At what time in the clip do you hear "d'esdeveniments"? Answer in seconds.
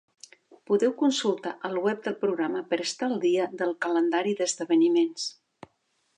4.41-5.31